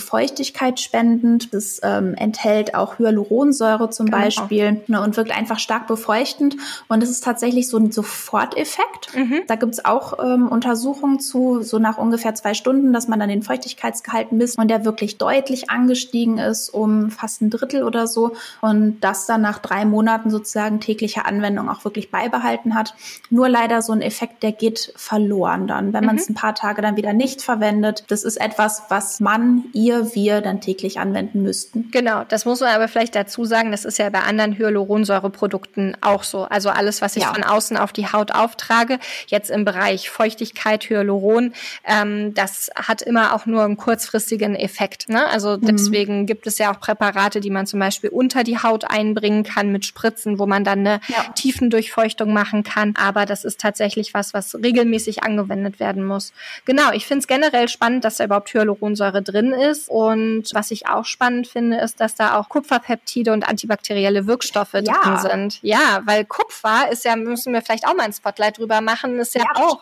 feuchtigkeitsspendend. 0.50 1.55
Das 1.55 1.81
ähm, 1.82 2.14
enthält 2.14 2.75
auch 2.75 2.99
Hyaluronsäure 2.99 3.91
zum 3.91 4.06
genau. 4.06 4.19
Beispiel 4.19 4.82
ne, 4.87 5.00
und 5.00 5.17
wirkt 5.17 5.37
einfach 5.37 5.58
stark 5.58 5.87
befeuchtend. 5.87 6.56
Und 6.88 7.02
es 7.02 7.11
ist 7.11 7.25
tatsächlich 7.25 7.69
so 7.69 7.79
ein 7.79 7.93
Soforteffekt. 7.93 9.14
Mhm. 9.14 9.43
Da 9.47 9.56
gibt's 9.56 9.85
auch 9.85 10.19
ähm, 10.23 10.49
Untersuchungen 10.49 11.20
zu, 11.20 11.62
so 11.62 11.79
nach 11.79 11.99
ungefähr 11.99 12.35
zwei 12.35 12.55
Stunden, 12.55 12.93
dass 12.93 13.08
man 13.08 13.20
dann 13.20 13.29
den 13.29 13.43
Feuchtigkeitsgehalt 13.43 14.32
misst 14.32 14.58
und 14.58 14.69
der 14.69 14.85
wirklich 14.85 15.19
deutlich 15.19 15.70
angestiegen 15.70 16.38
ist 16.38 16.70
um 16.70 17.11
fast 17.11 17.43
ein 17.43 17.50
Drittel 17.50 17.82
oder 17.82 18.06
so. 18.06 18.32
Und 18.61 19.00
das 19.00 19.26
dann 19.26 19.41
nach 19.41 19.58
drei 19.58 19.85
Monaten 19.85 20.31
sozusagen 20.31 20.81
täglicher 20.81 21.26
Anwendung 21.26 21.69
auch 21.69 21.85
wirklich 21.85 22.11
beibehalten 22.11 22.75
hat. 22.75 22.94
Nur 23.31 23.49
leider 23.49 23.82
so 23.82 23.93
ein 23.93 24.02
Effekt, 24.02 24.43
der 24.43 24.52
geht 24.52 24.93
verloren 24.97 25.67
dann, 25.67 25.93
wenn 25.93 26.05
man 26.05 26.17
es 26.17 26.29
mhm. 26.29 26.32
ein 26.32 26.37
paar 26.37 26.55
Tage 26.55 26.82
dann 26.82 26.97
wieder 26.97 27.12
nicht 27.12 27.42
verwendet. 27.42 28.04
Das 28.09 28.25
ist 28.25 28.37
etwas, 28.37 28.83
was 28.88 29.21
man, 29.21 29.64
ihr, 29.73 30.14
wir 30.14 30.39
dann 30.40 30.61
täglich 30.61 30.99
anwenden 30.99 31.42
müssten. 31.42 31.90
Genau, 31.90 32.25
das 32.25 32.44
muss 32.44 32.61
man 32.61 32.70
aber 32.70 32.88
vielleicht 32.88 33.14
dazu 33.14 33.44
sagen, 33.44 33.70
das 33.70 33.85
ist 33.85 33.99
ja 33.99 34.09
bei 34.11 34.20
anderen 34.20 34.56
Hyaluronsäureprodukten 34.56 35.97
auch 36.00 36.23
so. 36.23 36.44
Also 36.44 36.70
alles, 36.70 37.02
was 37.02 37.16
ich 37.16 37.25
ja. 37.25 37.32
von 37.32 37.44
außen 37.44 37.76
auf 37.76 37.92
die 37.92 38.06
Haut 38.06 38.32
auftrage, 38.32 38.99
jetzt 39.26 39.50
im 39.50 39.64
Bereich 39.64 40.11
Feuchtigkeit, 40.11 40.88
Hyaluron, 40.88 41.52
ähm, 41.85 42.35
das 42.35 42.70
hat 42.75 43.02
immer 43.02 43.35
auch 43.35 43.47
nur 43.47 43.64
einen 43.64 43.76
kurzfristigen 43.76 44.54
Effekt. 44.54 45.09
Ne? 45.09 45.26
Also 45.28 45.56
mhm. 45.56 45.66
deswegen 45.66 46.26
gibt 46.26 46.47
es 46.47 46.59
ja 46.59 46.73
auch 46.73 46.80
Präparate, 46.80 47.40
die 47.40 47.50
man 47.50 47.66
zum 47.66 47.80
Beispiel 47.80 48.11
unter 48.11 48.44
die 48.44 48.59
Haut 48.59 48.85
einbringen 48.90 49.44
kann 49.44 49.73
mit 49.73 49.85
Spritzen, 49.85 50.38
wo 50.38 50.47
man 50.47 50.64
dann 50.64 50.80
eine 50.80 51.00
ja. 51.09 51.25
Tiefendurchfeuchtung 51.35 52.32
machen 52.32 52.62
kann. 52.62 52.94
Aber 52.97 53.26
das 53.26 53.44
ist 53.44 53.61
tatsächlich 53.61 53.90
tatsächlich 53.90 54.14
was, 54.14 54.35
was 54.35 54.54
regelmäßig 54.54 55.23
angewendet 55.23 55.80
werden 55.80 56.04
muss. 56.04 56.32
Genau, 56.64 56.92
ich 56.92 57.06
finde 57.06 57.20
es 57.20 57.26
generell 57.26 57.68
spannend, 57.68 58.04
dass 58.04 58.16
da 58.16 58.25
überhaupt 58.25 58.52
Hyaluronsäure 58.52 59.23
drin 59.23 59.52
ist. 59.52 59.88
Und 59.88 60.29
was 60.52 60.70
ich 60.70 60.88
auch 60.88 61.04
spannend 61.04 61.46
finde, 61.46 61.78
ist, 61.78 62.00
dass 62.00 62.14
da 62.14 62.38
auch 62.38 62.49
Kupferpeptide 62.49 63.32
und 63.32 63.49
antibakterielle 63.49 64.26
Wirkstoffe 64.26 64.75
ja. 64.75 64.80
drin 64.80 65.18
sind. 65.18 65.58
Ja, 65.62 66.02
weil 66.04 66.25
Kupfer 66.25 66.90
ist 66.90 67.04
ja, 67.04 67.16
müssen 67.16 67.52
wir 67.52 67.62
vielleicht 67.62 67.87
auch 67.87 67.94
mal 67.94 68.04
ein 68.04 68.12
Spotlight 68.12 68.58
drüber 68.58 68.80
machen, 68.80 69.18
ist 69.18 69.34
ja, 69.34 69.42
ja 69.42 69.62
auch 69.62 69.80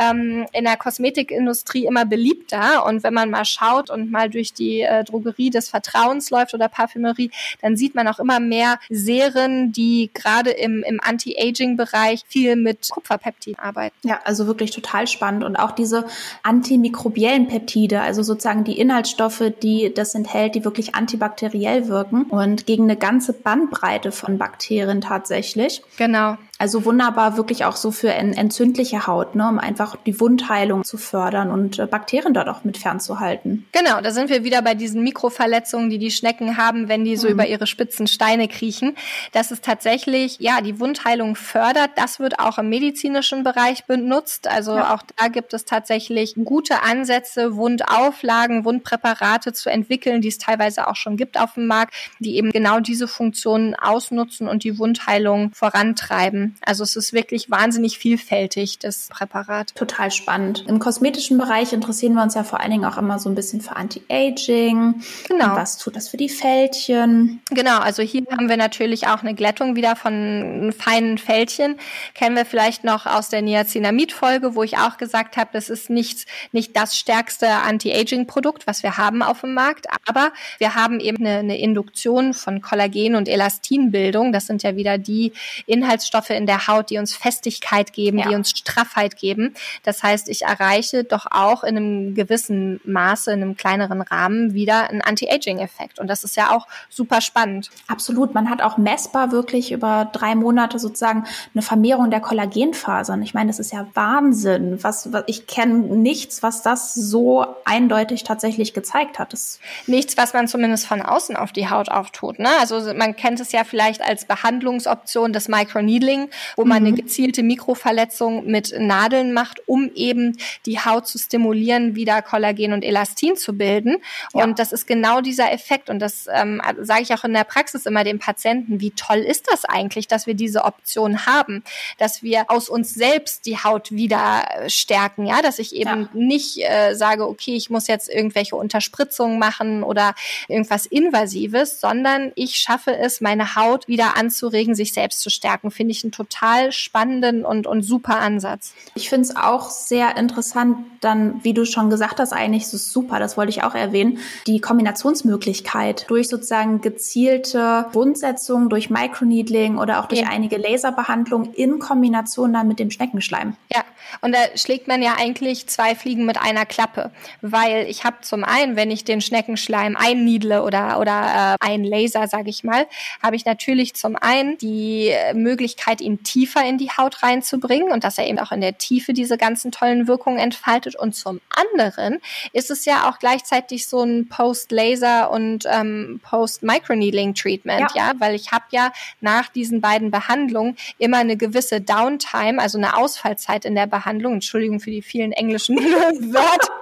ähm, 0.00 0.46
in 0.52 0.64
der 0.64 0.76
Kosmetikindustrie 0.76 1.86
immer 1.86 2.04
beliebter. 2.04 2.84
Und 2.86 3.02
wenn 3.02 3.14
man 3.14 3.30
mal 3.30 3.44
schaut 3.44 3.90
und 3.90 4.10
mal 4.10 4.28
durch 4.30 4.52
die 4.52 4.82
äh, 4.82 5.04
Drogerie 5.04 5.50
des 5.50 5.68
Vertrauens 5.68 6.30
läuft 6.30 6.54
oder 6.54 6.68
Parfümerie, 6.68 7.30
dann 7.62 7.76
sieht 7.76 7.94
man 7.94 8.06
auch 8.08 8.18
immer 8.18 8.40
mehr 8.40 8.78
Serien, 8.88 9.72
die 9.72 10.10
gerade 10.12 10.50
im, 10.50 10.82
im 10.82 11.00
Anti-Aging-Bereich 11.02 12.22
viel 12.28 12.56
mit 12.56 12.88
Kupferpeptide 12.90 13.30
Peptiden 13.30 13.58
arbeiten. 13.58 13.96
Ja, 14.02 14.20
also 14.24 14.46
wirklich 14.46 14.70
total 14.70 15.06
spannend. 15.06 15.44
Und 15.44 15.56
auch 15.56 15.72
diese 15.72 16.06
antimikrobiellen 16.42 17.48
Peptide, 17.48 18.00
also 18.00 18.22
sozusagen 18.22 18.64
die 18.64 18.78
Inhaltsstoffe, 18.78 19.52
die 19.62 19.89
das 19.98 20.14
enthält, 20.14 20.54
die 20.54 20.64
wirklich 20.64 20.94
antibakteriell 20.94 21.88
wirken 21.88 22.24
und 22.24 22.66
gegen 22.66 22.84
eine 22.84 22.96
ganze 22.96 23.32
Bandbreite 23.32 24.12
von 24.12 24.38
Bakterien 24.38 25.00
tatsächlich. 25.00 25.82
Genau. 25.96 26.36
Also 26.60 26.84
wunderbar 26.84 27.38
wirklich 27.38 27.64
auch 27.64 27.74
so 27.74 27.90
für 27.90 28.12
entzündliche 28.12 29.06
Haut, 29.06 29.34
ne, 29.34 29.48
um 29.48 29.58
einfach 29.58 29.96
die 30.04 30.20
Wundheilung 30.20 30.84
zu 30.84 30.98
fördern 30.98 31.50
und 31.50 31.78
äh, 31.78 31.86
Bakterien 31.86 32.34
dort 32.34 32.50
auch 32.50 32.64
mit 32.64 32.76
fernzuhalten. 32.76 33.66
Genau, 33.72 34.02
da 34.02 34.10
sind 34.10 34.28
wir 34.28 34.44
wieder 34.44 34.60
bei 34.60 34.74
diesen 34.74 35.02
Mikroverletzungen, 35.02 35.88
die 35.88 35.96
die 35.96 36.10
Schnecken 36.10 36.58
haben, 36.58 36.86
wenn 36.86 37.02
die 37.02 37.16
so 37.16 37.28
mhm. 37.28 37.32
über 37.32 37.46
ihre 37.46 37.66
spitzen 37.66 38.06
Steine 38.06 38.46
kriechen. 38.46 38.94
Das 39.32 39.50
ist 39.52 39.64
tatsächlich, 39.64 40.36
ja, 40.40 40.60
die 40.60 40.78
Wundheilung 40.78 41.34
fördert. 41.34 41.92
Das 41.96 42.20
wird 42.20 42.38
auch 42.38 42.58
im 42.58 42.68
medizinischen 42.68 43.42
Bereich 43.42 43.86
benutzt. 43.86 44.46
Also 44.46 44.76
ja. 44.76 44.94
auch 44.94 45.02
da 45.16 45.28
gibt 45.28 45.54
es 45.54 45.64
tatsächlich 45.64 46.34
gute 46.44 46.82
Ansätze, 46.82 47.56
Wundauflagen, 47.56 48.66
Wundpräparate 48.66 49.54
zu 49.54 49.70
entwickeln, 49.70 50.20
die 50.20 50.28
es 50.28 50.36
teilweise 50.36 50.88
auch 50.88 50.96
schon 50.96 51.16
gibt 51.16 51.40
auf 51.40 51.54
dem 51.54 51.66
Markt, 51.66 51.94
die 52.18 52.36
eben 52.36 52.50
genau 52.50 52.80
diese 52.80 53.08
Funktionen 53.08 53.74
ausnutzen 53.74 54.46
und 54.46 54.62
die 54.62 54.78
Wundheilung 54.78 55.52
vorantreiben. 55.54 56.49
Also 56.60 56.84
es 56.84 56.96
ist 56.96 57.12
wirklich 57.12 57.50
wahnsinnig 57.50 57.98
vielfältig, 57.98 58.78
das 58.78 59.08
Präparat. 59.08 59.74
Total 59.74 60.10
spannend. 60.10 60.64
Im 60.68 60.78
kosmetischen 60.78 61.38
Bereich 61.38 61.72
interessieren 61.72 62.14
wir 62.14 62.22
uns 62.22 62.34
ja 62.34 62.44
vor 62.44 62.60
allen 62.60 62.70
Dingen 62.70 62.84
auch 62.84 62.98
immer 62.98 63.18
so 63.18 63.28
ein 63.28 63.34
bisschen 63.34 63.60
für 63.60 63.76
Anti-Aging. 63.76 65.02
Genau. 65.28 65.44
Und 65.44 65.56
was 65.56 65.78
tut 65.78 65.96
das 65.96 66.08
für 66.08 66.16
die 66.16 66.28
Fältchen? 66.28 67.40
Genau, 67.50 67.78
also 67.78 68.02
hier 68.02 68.22
haben 68.30 68.48
wir 68.48 68.56
natürlich 68.56 69.06
auch 69.06 69.22
eine 69.22 69.34
Glättung 69.34 69.76
wieder 69.76 69.96
von 69.96 70.72
feinen 70.76 71.18
Fältchen. 71.18 71.76
Kennen 72.14 72.36
wir 72.36 72.44
vielleicht 72.44 72.84
noch 72.84 73.06
aus 73.06 73.28
der 73.28 73.42
Niacinamid-Folge, 73.42 74.54
wo 74.54 74.62
ich 74.62 74.78
auch 74.78 74.96
gesagt 74.96 75.36
habe, 75.36 75.50
das 75.52 75.70
ist 75.70 75.90
nicht, 75.90 76.26
nicht 76.52 76.76
das 76.76 76.96
stärkste 76.96 77.48
Anti-Aging-Produkt, 77.48 78.66
was 78.66 78.82
wir 78.82 78.96
haben 78.96 79.22
auf 79.22 79.40
dem 79.40 79.54
Markt, 79.54 79.86
aber 80.06 80.32
wir 80.58 80.74
haben 80.74 81.00
eben 81.00 81.24
eine, 81.24 81.38
eine 81.38 81.58
Induktion 81.58 82.34
von 82.34 82.60
Kollagen 82.60 83.14
und 83.14 83.28
Elastinbildung. 83.28 84.32
Das 84.32 84.46
sind 84.46 84.62
ja 84.62 84.76
wieder 84.76 84.98
die 84.98 85.32
Inhaltsstoffe 85.66 86.30
in 86.40 86.46
der 86.46 86.66
Haut, 86.66 86.88
die 86.88 86.98
uns 86.98 87.14
Festigkeit 87.14 87.92
geben, 87.92 88.18
ja. 88.18 88.28
die 88.28 88.34
uns 88.34 88.50
Straffheit 88.50 89.16
geben. 89.16 89.54
Das 89.82 90.02
heißt, 90.02 90.28
ich 90.30 90.42
erreiche 90.42 91.04
doch 91.04 91.26
auch 91.30 91.62
in 91.62 91.76
einem 91.76 92.14
gewissen 92.14 92.80
Maße, 92.84 93.30
in 93.30 93.42
einem 93.42 93.56
kleineren 93.56 94.00
Rahmen 94.00 94.54
wieder 94.54 94.88
einen 94.88 95.02
Anti-Aging-Effekt. 95.02 95.98
Und 95.98 96.08
das 96.08 96.24
ist 96.24 96.36
ja 96.36 96.50
auch 96.56 96.66
super 96.88 97.20
spannend. 97.20 97.70
Absolut. 97.88 98.34
Man 98.34 98.48
hat 98.48 98.62
auch 98.62 98.78
messbar 98.78 99.32
wirklich 99.32 99.70
über 99.70 100.08
drei 100.12 100.34
Monate 100.34 100.78
sozusagen 100.78 101.24
eine 101.54 101.62
Vermehrung 101.62 102.10
der 102.10 102.20
Kollagenfasern. 102.20 103.22
Ich 103.22 103.34
meine, 103.34 103.48
das 103.48 103.58
ist 103.58 103.72
ja 103.72 103.86
Wahnsinn. 103.92 104.82
Was, 104.82 105.12
was 105.12 105.24
ich 105.26 105.46
kenne 105.46 105.74
nichts, 105.74 106.42
was 106.42 106.62
das 106.62 106.94
so 106.94 107.44
eindeutig 107.66 108.24
tatsächlich 108.24 108.72
gezeigt 108.72 109.18
hat. 109.18 109.34
Das 109.34 109.60
nichts, 109.86 110.16
was 110.16 110.32
man 110.32 110.48
zumindest 110.48 110.86
von 110.86 111.02
außen 111.02 111.36
auf 111.36 111.52
die 111.52 111.68
Haut 111.68 111.90
auftut. 111.90 112.38
Ne? 112.38 112.48
Also 112.60 112.94
man 112.94 113.14
kennt 113.14 113.40
es 113.40 113.52
ja 113.52 113.64
vielleicht 113.64 114.00
als 114.00 114.24
Behandlungsoption 114.24 115.32
des 115.32 115.48
Microneedling, 115.48 116.29
wo 116.56 116.64
man 116.64 116.82
mhm. 116.82 116.88
eine 116.88 116.96
gezielte 116.96 117.42
Mikroverletzung 117.42 118.46
mit 118.46 118.74
Nadeln 118.78 119.32
macht, 119.32 119.66
um 119.66 119.90
eben 119.94 120.36
die 120.66 120.78
Haut 120.78 121.06
zu 121.06 121.18
stimulieren, 121.18 121.94
wieder 121.94 122.22
Kollagen 122.22 122.72
und 122.72 122.84
Elastin 122.84 123.36
zu 123.36 123.56
bilden. 123.56 123.96
Ja. 124.34 124.44
Und 124.44 124.58
das 124.58 124.72
ist 124.72 124.86
genau 124.86 125.20
dieser 125.20 125.52
Effekt. 125.52 125.90
Und 125.90 125.98
das 125.98 126.26
ähm, 126.32 126.60
sage 126.80 127.02
ich 127.02 127.14
auch 127.14 127.24
in 127.24 127.32
der 127.32 127.44
Praxis 127.44 127.86
immer 127.86 128.04
den 128.04 128.18
Patienten, 128.18 128.80
wie 128.80 128.90
toll 128.90 129.18
ist 129.18 129.50
das 129.50 129.64
eigentlich, 129.64 130.08
dass 130.08 130.26
wir 130.26 130.34
diese 130.34 130.64
Option 130.64 131.26
haben, 131.26 131.62
dass 131.98 132.22
wir 132.22 132.50
aus 132.50 132.68
uns 132.68 132.94
selbst 132.94 133.46
die 133.46 133.58
Haut 133.58 133.92
wieder 133.92 134.44
äh, 134.50 134.70
stärken, 134.70 135.26
ja, 135.26 135.42
dass 135.42 135.58
ich 135.58 135.74
eben 135.74 136.02
ja. 136.02 136.08
nicht 136.12 136.58
äh, 136.58 136.94
sage, 136.94 137.26
okay, 137.26 137.54
ich 137.54 137.70
muss 137.70 137.86
jetzt 137.86 138.08
irgendwelche 138.08 138.56
Unterspritzungen 138.56 139.38
machen 139.38 139.82
oder 139.82 140.14
irgendwas 140.48 140.86
Invasives, 140.86 141.80
sondern 141.80 142.32
ich 142.34 142.56
schaffe 142.56 142.96
es, 142.96 143.20
meine 143.20 143.54
Haut 143.56 143.88
wieder 143.88 144.16
anzuregen, 144.16 144.74
sich 144.74 144.92
selbst 144.92 145.20
zu 145.20 145.30
stärken. 145.30 145.70
Finde 145.70 145.92
ich 145.92 146.04
einen 146.04 146.12
total 146.20 146.70
spannenden 146.70 147.46
und, 147.46 147.66
und 147.66 147.82
super 147.82 148.20
Ansatz. 148.20 148.74
Ich 148.94 149.08
finde 149.08 149.22
es 149.22 149.36
auch 149.36 149.70
sehr 149.70 150.18
interessant, 150.18 150.76
dann, 151.00 151.42
wie 151.42 151.54
du 151.54 151.64
schon 151.64 151.88
gesagt 151.88 152.20
hast, 152.20 152.34
eigentlich 152.34 152.64
ist 152.64 152.74
es 152.74 152.92
super, 152.92 153.18
das 153.18 153.38
wollte 153.38 153.48
ich 153.48 153.62
auch 153.62 153.74
erwähnen, 153.74 154.18
die 154.46 154.60
Kombinationsmöglichkeit 154.60 156.04
durch 156.08 156.28
sozusagen 156.28 156.82
gezielte 156.82 157.86
Wundsetzung, 157.92 158.68
durch 158.68 158.90
Microneedling 158.90 159.78
oder 159.78 160.00
auch 160.00 160.06
durch 160.06 160.20
ja. 160.20 160.28
einige 160.28 160.58
Laserbehandlungen 160.58 161.54
in 161.54 161.78
Kombination 161.78 162.52
dann 162.52 162.68
mit 162.68 162.78
dem 162.78 162.90
Schneckenschleim. 162.90 163.56
Ja, 163.72 163.82
und 164.20 164.34
da 164.34 164.38
schlägt 164.56 164.88
man 164.88 165.02
ja 165.02 165.14
eigentlich 165.18 165.68
zwei 165.68 165.94
Fliegen 165.94 166.26
mit 166.26 166.38
einer 166.38 166.66
Klappe, 166.66 167.12
weil 167.40 167.86
ich 167.88 168.04
habe 168.04 168.18
zum 168.20 168.44
einen, 168.44 168.76
wenn 168.76 168.90
ich 168.90 169.04
den 169.04 169.22
Schneckenschleim 169.22 169.96
einniedle 169.96 170.64
oder 170.64 171.00
oder 171.00 171.56
äh, 171.60 171.66
ein 171.66 171.82
Laser, 171.82 172.28
sage 172.28 172.50
ich 172.50 172.62
mal, 172.62 172.86
habe 173.22 173.36
ich 173.36 173.46
natürlich 173.46 173.94
zum 173.94 174.16
einen 174.16 174.58
die 174.58 175.12
Möglichkeit, 175.32 175.99
ihn 176.00 176.22
tiefer 176.22 176.64
in 176.64 176.78
die 176.78 176.90
Haut 176.90 177.22
reinzubringen 177.22 177.92
und 177.92 178.04
dass 178.04 178.18
er 178.18 178.26
eben 178.26 178.38
auch 178.38 178.52
in 178.52 178.60
der 178.60 178.78
Tiefe 178.78 179.12
diese 179.12 179.36
ganzen 179.36 179.72
tollen 179.72 180.06
Wirkungen 180.06 180.38
entfaltet. 180.38 180.96
Und 180.96 181.14
zum 181.14 181.40
anderen 181.50 182.20
ist 182.52 182.70
es 182.70 182.84
ja 182.84 183.08
auch 183.08 183.18
gleichzeitig 183.18 183.86
so 183.86 184.02
ein 184.02 184.28
Post-Laser 184.28 185.30
und 185.30 185.64
ähm, 185.66 186.20
Post-Microneedling-Treatment, 186.22 187.92
ja. 187.94 188.08
ja, 188.08 188.12
weil 188.18 188.34
ich 188.34 188.52
habe 188.52 188.64
ja 188.70 188.92
nach 189.20 189.48
diesen 189.48 189.80
beiden 189.80 190.10
Behandlungen 190.10 190.76
immer 190.98 191.18
eine 191.18 191.36
gewisse 191.36 191.80
Downtime, 191.80 192.60
also 192.60 192.78
eine 192.78 192.96
Ausfallzeit 192.96 193.64
in 193.64 193.74
der 193.74 193.86
Behandlung. 193.86 194.34
Entschuldigung 194.34 194.80
für 194.80 194.90
die 194.90 195.02
vielen 195.02 195.32
englischen 195.32 195.76
Wörter. 195.78 196.72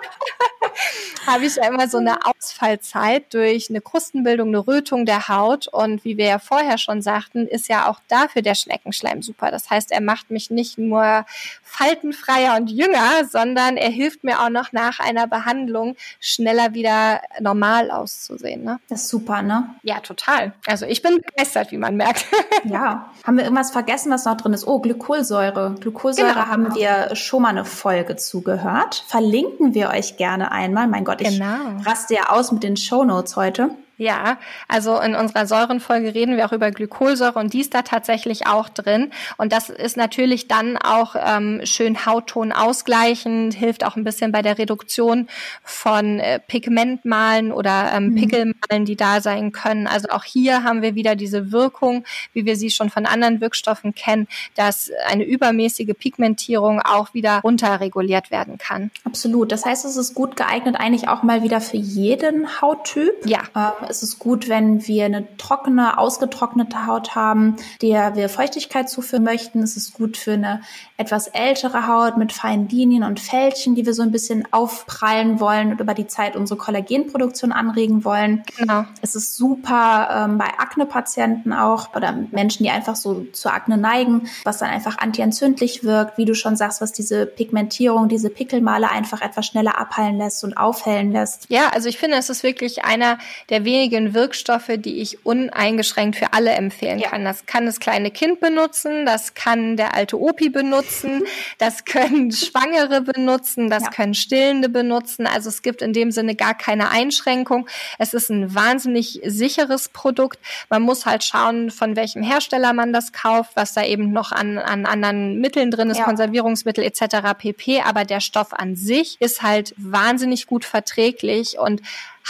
habe 1.27 1.45
ich 1.45 1.57
ja 1.57 1.67
immer 1.67 1.89
so 1.89 1.99
eine 1.99 2.19
Ausfallzeit 2.27 3.33
durch 3.35 3.71
eine 3.71 3.81
Krustenbildung, 3.81 4.49
eine 4.49 4.67
Rötung 4.67 5.07
der 5.07 5.29
Haut. 5.29 5.69
Und 5.69 6.05
wie 6.05 6.17
wir 6.17 6.27
ja 6.27 6.39
vorher 6.39 6.79
schon 6.79 7.03
sagten, 7.03 7.47
ist 7.47 7.69
ja 7.69 7.89
auch 7.89 8.01
dafür 8.09 8.43
der 8.43 8.55
Schneckenschleim 8.55 9.23
super. 9.23 9.51
Das 9.51 9.71
heißt, 9.71 9.93
er 9.93 10.01
macht 10.01 10.31
mich 10.31 10.51
nicht 10.51 10.79
nur 10.79 11.25
faltenfreier 11.63 12.57
und 12.57 12.71
jünger, 12.71 13.25
sondern 13.31 13.77
er 13.77 13.91
hilft 13.91 14.25
mir 14.25 14.41
auch 14.41 14.49
noch 14.49 14.73
nach 14.73 15.01
einer 15.01 15.27
Behandlung 15.27 15.97
schneller 16.21 16.75
wieder 16.75 17.21
normal 17.41 17.91
auszusehen. 17.91 18.65
Ne? 18.65 18.81
Das 18.89 19.03
ist 19.03 19.09
super, 19.09 19.43
ne? 19.43 19.75
Ja, 19.83 20.01
total. 20.01 20.53
Also 20.67 20.87
ich 20.87 21.03
bin 21.03 21.21
begeistert, 21.21 21.71
wie 21.71 21.77
man 21.77 21.97
merkt. 21.97 22.27
ja. 22.65 23.11
Haben 23.25 23.37
wir 23.37 23.45
irgendwas 23.45 23.71
vergessen, 23.71 24.11
was 24.11 24.25
noch 24.25 24.37
drin 24.37 24.53
ist? 24.53 24.67
Oh, 24.67 24.81
Glykolsäure. 24.81 25.77
Glykolsäure 25.81 26.33
genau. 26.33 26.47
haben 26.47 26.75
wir 26.75 27.15
schon 27.15 27.43
mal 27.43 27.51
eine 27.51 27.65
Folge 27.65 28.17
zugehört. 28.17 29.05
Verlinken 29.07 29.75
wir 29.75 29.91
euch 29.91 30.17
gerne 30.17 30.51
einmal. 30.59 30.89
Mein 30.89 31.05
Gott, 31.05 31.21
ich 31.21 31.39
genau. 31.39 31.81
raste 31.87 32.15
ja 32.15 32.31
aus 32.31 32.53
mit 32.53 32.63
den 32.63 32.77
Shownotes 32.77 33.37
heute. 33.37 33.71
Ja, 33.99 34.39
also 34.69 35.01
in 35.01 35.17
unserer 35.17 35.49
Säurenfolge 35.49 36.15
reden 36.15 36.37
wir 36.37 36.47
auch 36.47 36.53
über 36.53 36.71
Glykolsäure 36.71 37.37
und 37.41 37.53
die 37.53 37.61
ist 37.61 37.75
da 37.75 37.83
tatsächlich 37.83 38.47
auch 38.47 38.69
drin. 38.69 39.11
Und 39.39 39.53
das 39.53 39.71
ist 39.71 39.97
natürlich 39.97 40.47
dann 40.47 40.77
auch 40.77 41.17
ähm, 41.19 41.63
schön 41.65 42.07
Hautton 42.07 42.53
ausgleichend, 42.53 43.55
hilft 43.55 43.85
auch 43.85 43.97
ein 43.97 44.05
bisschen 44.05 44.31
bei 44.31 44.41
der 44.41 44.57
Reduktion 44.57 45.27
von 45.65 46.21
äh, 46.21 46.39
Pigmentmalen 46.39 47.51
oder 47.51 47.91
ähm, 47.93 48.11
mhm. 48.11 48.15
Pickelmalen, 48.15 48.85
die 48.85 48.95
da 48.95 49.21
sein 49.21 49.51
können. 49.51 49.89
Also 49.89 50.11
auch 50.11 50.23
hier 50.23 50.63
haben 50.63 50.81
wir 50.81 50.95
wieder 50.95 51.17
diese 51.17 51.51
Wirkung, 51.51 52.05
wie 52.33 52.45
wir 52.45 52.55
sie 52.55 52.71
schon 52.71 52.91
von 52.91 53.05
anderen 53.05 53.41
Wirkstoffen 53.41 53.97
kennen, 53.97 54.29
dass 54.55 54.93
eine 55.09 55.25
übermäßige 55.25 55.95
Pigmentierung 55.99 56.81
auch 56.81 57.15
wieder 57.15 57.41
runterreguliert 57.41 58.31
werden 58.31 58.59
kann. 58.59 58.93
Absolut. 59.03 59.51
Das 59.51 59.65
heißt, 59.65 59.85
es 59.85 59.97
ist 59.97 60.15
gut 60.15 60.37
geeignet 60.37 60.77
eigentlich 60.79 61.09
auch 61.09 61.25
mal 61.25 61.43
wieder 61.43 61.61
für 61.61 61.79
jeden 61.79 62.61
Hauttyp. 62.61 63.27
Ja. 63.27 63.41
Ähm, 63.57 63.88
ist 63.91 64.03
es 64.03 64.19
gut, 64.19 64.49
wenn 64.49 64.87
wir 64.87 65.05
eine 65.05 65.37
trockene, 65.37 65.99
ausgetrocknete 65.99 66.87
Haut 66.87 67.15
haben, 67.15 67.57
der 67.83 68.17
wir 68.17 68.29
Feuchtigkeit 68.29 68.89
zuführen 68.89 69.25
möchten. 69.25 69.63
Es 69.63 69.77
ist 69.77 69.95
gut 69.95 70.17
für 70.17 70.33
eine 70.33 70.61
etwas 70.97 71.29
ältere 71.29 71.87
Haut 71.87 72.17
mit 72.17 72.33
feinen 72.33 72.69
Linien 72.69 73.05
und 73.05 73.21
Fältchen, 73.21 73.75
die 73.75 73.87
wir 73.87 73.95
so 73.95 74.03
ein 74.03 74.11
bisschen 74.11 74.47
aufprallen 74.51 75.41
wollen 75.41 75.71
und 75.71 75.81
über 75.81 75.95
die 75.95 76.09
Zeit 76.09 76.37
unsere 76.37 76.59
Kollagenproduktion 76.59 77.53
anregen 77.53 78.05
wollen. 78.05 78.43
Genau. 78.57 78.85
Es 79.01 79.15
ist 79.15 79.37
super 79.37 80.09
ähm, 80.13 80.39
bei 80.39 80.47
Akne-Patienten 80.59 81.53
auch 81.53 81.95
oder 81.95 82.13
Menschen, 82.33 82.65
die 82.65 82.71
einfach 82.71 82.97
so 82.97 83.25
zu 83.33 83.49
Akne 83.51 83.77
neigen, 83.77 84.29
was 84.45 84.59
dann 84.59 84.71
einfach 84.71 84.99
antientzündlich 84.99 85.85
wirkt, 85.85 86.19
wie 86.19 86.25
du 86.25 86.35
schon 86.35 86.57
sagst, 86.57 86.81
was 86.81 86.93
diese 86.93 87.27
Pigmentierung, 87.27 88.09
diese 88.09 88.29
Pickelmale 88.29 88.91
einfach 88.91 89.23
etwas 89.23 89.47
schneller 89.47 89.79
abheilen 89.81 90.19
lässt 90.19 90.43
und 90.43 90.57
aufhellen 90.57 91.13
lässt. 91.13 91.47
Ja, 91.49 91.69
also 91.73 91.89
ich 91.89 91.99
finde, 91.99 92.17
es 92.17 92.29
ist 92.29 92.43
wirklich 92.43 92.85
einer 92.85 93.19
der 93.51 93.65
wenigen 93.65 93.78
wenigen 93.79 94.13
Wirkstoffe, 94.13 94.71
die 94.77 95.01
ich 95.01 95.25
uneingeschränkt 95.25 96.17
für 96.17 96.33
alle 96.33 96.51
empfehlen 96.51 96.99
ja. 96.99 97.11
kann. 97.11 97.25
Das 97.25 97.47
kann 97.47 97.65
das 97.67 97.79
kleine 97.79 98.11
Kind 98.11 98.41
benutzen, 98.41 99.07
das 99.07 99.35
kann 99.35 99.77
der 99.77 99.95
alte 99.95 100.21
Opi 100.21 100.49
benutzen, 100.49 101.23
das 101.59 101.85
können 101.85 102.33
Schwangere 102.33 103.03
benutzen, 103.03 103.71
das 103.71 103.85
ja. 103.85 103.91
können 103.91 104.15
Stillende 104.15 104.69
benutzen. 104.69 105.27
Also 105.27 105.49
es 105.49 105.63
gibt 105.63 105.83
in 105.83 105.93
dem 105.93 106.11
Sinne 106.11 106.35
gar 106.35 106.55
keine 106.55 106.91
Einschränkung. 106.91 107.69
Es 107.99 108.15
ist 108.15 108.31
ein 108.31 108.53
wahnsinnig 108.55 109.21
sicheres 109.25 109.89
Produkt. 109.89 110.41
Man 110.69 110.83
muss 110.83 111.07
halt 111.07 111.23
schauen, 111.23 111.71
von 111.71 111.95
welchem 111.95 112.23
Hersteller 112.23 112.73
man 112.73 112.93
das 112.93 113.13
kauft, 113.13 113.53
was 113.55 113.75
da 113.75 113.85
eben 113.85 114.13
noch 114.13 114.33
an, 114.33 114.59
an 114.59 114.87
anderen 114.87 115.41
Mitteln 115.41 115.71
drin 115.71 115.91
ist, 115.91 115.99
ja. 115.99 116.05
Konservierungsmittel 116.05 116.83
etc. 116.83 117.39
pp. 117.39 117.83
Aber 117.83 118.05
der 118.05 118.21
Stoff 118.21 118.53
an 118.53 118.75
sich 118.75 119.17
ist 119.21 119.43
halt 119.43 119.73
wahnsinnig 119.77 120.47
gut 120.47 120.65
verträglich 120.65 121.59
und 121.59 121.81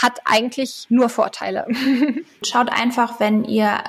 hat 0.01 0.21
eigentlich 0.23 0.85
nur 0.89 1.09
Vorteile. 1.09 1.67
Schaut 2.43 2.71
einfach, 2.71 3.19
wenn 3.19 3.43
ihr 3.43 3.79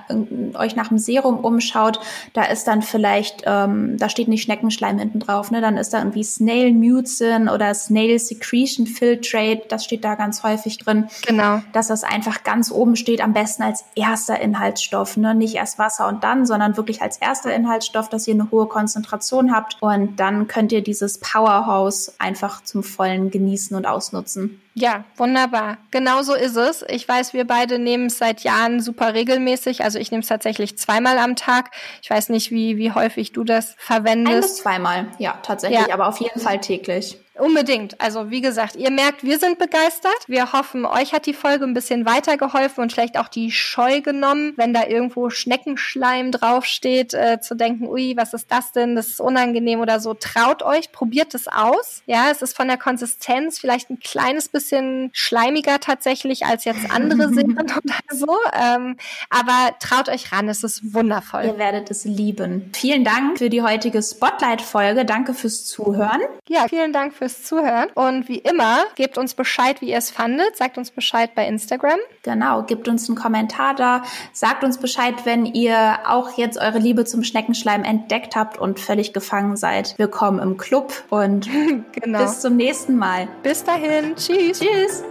euch 0.54 0.74
nach 0.74 0.88
dem 0.88 0.98
Serum 0.98 1.38
umschaut, 1.38 2.00
da 2.32 2.42
ist 2.42 2.64
dann 2.64 2.82
vielleicht, 2.82 3.44
ähm, 3.46 3.96
da 3.96 4.08
steht 4.08 4.26
nicht 4.26 4.42
Schneckenschleim 4.42 4.98
hinten 4.98 5.20
drauf, 5.20 5.52
ne? 5.52 5.60
Dann 5.60 5.76
ist 5.76 5.90
da 5.90 5.98
irgendwie 5.98 6.24
Snail 6.24 6.72
Mucin 6.72 7.48
oder 7.48 7.72
Snail 7.74 8.18
Secretion 8.18 8.88
Filtrate, 8.88 9.62
das 9.68 9.84
steht 9.84 10.04
da 10.04 10.16
ganz 10.16 10.42
häufig 10.42 10.78
drin. 10.78 11.06
Genau. 11.26 11.62
Dass 11.72 11.86
das 11.86 12.02
einfach 12.02 12.42
ganz 12.42 12.72
oben 12.72 12.96
steht, 12.96 13.20
am 13.20 13.32
besten 13.32 13.62
als 13.62 13.84
erster 13.94 14.40
Inhaltsstoff, 14.40 15.16
ne? 15.16 15.36
Nicht 15.36 15.54
erst 15.54 15.78
Wasser 15.78 16.08
und 16.08 16.24
dann, 16.24 16.44
sondern 16.44 16.76
wirklich 16.76 17.02
als 17.02 17.18
erster 17.18 17.54
Inhaltsstoff, 17.54 18.08
dass 18.08 18.26
ihr 18.26 18.34
eine 18.34 18.50
hohe 18.50 18.66
Konzentration 18.66 19.54
habt 19.54 19.76
und 19.80 20.18
dann 20.18 20.48
könnt 20.48 20.72
ihr 20.72 20.82
dieses 20.82 21.18
Powerhouse 21.20 22.14
einfach 22.18 22.64
zum 22.64 22.82
vollen 22.82 23.30
genießen 23.30 23.76
und 23.76 23.86
ausnutzen. 23.86 24.60
Ja, 24.74 25.04
wunderbar. 25.16 25.78
Genau 25.90 26.22
so 26.22 26.34
ist 26.34 26.56
es. 26.56 26.84
Ich 26.88 27.08
weiß, 27.08 27.34
wir 27.34 27.46
beide 27.46 27.78
nehmen 27.78 28.06
es 28.06 28.18
seit 28.18 28.42
Jahren 28.42 28.80
super 28.80 29.14
regelmäßig. 29.14 29.82
Also 29.82 29.98
ich 29.98 30.10
nehme 30.10 30.22
es 30.22 30.28
tatsächlich 30.28 30.78
zweimal 30.78 31.18
am 31.18 31.36
Tag. 31.36 31.70
Ich 32.02 32.10
weiß 32.10 32.28
nicht, 32.28 32.50
wie, 32.50 32.76
wie 32.76 32.92
häufig 32.92 33.32
du 33.32 33.42
das 33.44 33.74
verwendest. 33.78 34.36
Ein 34.36 34.40
bis 34.40 34.56
zweimal, 34.56 35.06
ja, 35.18 35.38
tatsächlich, 35.42 35.88
ja. 35.88 35.94
aber 35.94 36.08
auf 36.08 36.20
jeden 36.20 36.40
Fall 36.40 36.60
täglich. 36.60 37.18
Unbedingt. 37.38 38.00
Also 38.00 38.30
wie 38.30 38.40
gesagt, 38.40 38.76
ihr 38.76 38.90
merkt, 38.90 39.22
wir 39.22 39.38
sind 39.38 39.58
begeistert. 39.58 40.12
Wir 40.26 40.52
hoffen, 40.52 40.84
euch 40.84 41.12
hat 41.12 41.26
die 41.26 41.32
Folge 41.32 41.64
ein 41.64 41.74
bisschen 41.74 42.04
weitergeholfen 42.04 42.82
und 42.82 42.92
vielleicht 42.92 43.18
auch 43.18 43.28
die 43.28 43.52
Scheu 43.52 44.00
genommen, 44.00 44.52
wenn 44.56 44.74
da 44.74 44.86
irgendwo 44.86 45.30
Schneckenschleim 45.30 46.32
draufsteht, 46.32 47.14
äh, 47.14 47.40
zu 47.40 47.54
denken, 47.54 47.86
ui, 47.88 48.14
was 48.16 48.34
ist 48.34 48.50
das 48.50 48.72
denn? 48.72 48.96
Das 48.96 49.06
ist 49.06 49.20
unangenehm 49.20 49.80
oder 49.80 50.00
so. 50.00 50.14
Traut 50.14 50.62
euch, 50.62 50.90
probiert 50.90 51.34
es 51.34 51.46
aus. 51.46 52.02
Ja, 52.06 52.30
es 52.30 52.42
ist 52.42 52.56
von 52.56 52.66
der 52.66 52.78
Konsistenz 52.78 53.58
vielleicht 53.58 53.90
ein 53.90 54.00
kleines 54.00 54.48
bisschen 54.48 55.10
schleimiger 55.12 55.78
tatsächlich 55.78 56.44
als 56.44 56.64
jetzt 56.64 56.90
andere 56.90 57.28
Serien 57.32 57.60
oder 57.60 57.80
so. 58.10 58.36
Ähm, 58.52 58.96
aber 59.30 59.76
traut 59.78 60.08
euch 60.08 60.32
ran, 60.32 60.48
es 60.48 60.64
ist 60.64 60.94
wundervoll. 60.94 61.44
Ihr 61.44 61.58
werdet 61.58 61.90
es 61.90 62.04
lieben. 62.04 62.70
Vielen 62.74 63.04
Dank 63.04 63.38
für 63.38 63.50
die 63.50 63.62
heutige 63.62 64.02
Spotlight-Folge. 64.02 65.04
Danke 65.04 65.32
fürs 65.32 65.64
Zuhören. 65.64 66.20
Ja, 66.48 66.66
vielen 66.68 66.92
Dank 66.92 67.14
fürs 67.20 67.42
Zuhören. 67.42 67.90
Und 67.94 68.28
wie 68.28 68.38
immer, 68.38 68.78
gebt 68.96 69.18
uns 69.18 69.34
Bescheid, 69.34 69.80
wie 69.82 69.90
ihr 69.90 69.98
es 69.98 70.10
fandet. 70.10 70.56
Sagt 70.56 70.78
uns 70.78 70.90
Bescheid 70.90 71.34
bei 71.34 71.46
Instagram. 71.46 71.98
Genau, 72.22 72.62
gebt 72.62 72.88
uns 72.88 73.08
einen 73.08 73.16
Kommentar 73.16 73.74
da. 73.74 74.02
Sagt 74.32 74.64
uns 74.64 74.78
Bescheid, 74.78 75.14
wenn 75.24 75.44
ihr 75.44 75.98
auch 76.06 76.38
jetzt 76.38 76.58
eure 76.58 76.78
Liebe 76.78 77.04
zum 77.04 77.22
Schneckenschleim 77.22 77.84
entdeckt 77.84 78.36
habt 78.36 78.58
und 78.58 78.80
völlig 78.80 79.12
gefangen 79.12 79.56
seid. 79.56 79.94
Willkommen 79.98 80.38
im 80.38 80.56
Club 80.56 80.92
und 81.10 81.48
genau. 81.92 82.22
bis 82.22 82.40
zum 82.40 82.56
nächsten 82.56 82.96
Mal. 82.96 83.28
Bis 83.42 83.64
dahin. 83.64 84.16
Tschüss. 84.16 84.60
Tschüss. 84.60 85.04